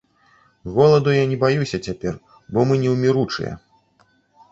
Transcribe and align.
Голаду 0.75 1.09
я 1.15 1.25
не 1.33 1.37
баюся 1.43 1.79
цяпер, 1.87 2.13
бо 2.57 2.65
мы 2.71 2.79
неўміручыя. 2.85 3.53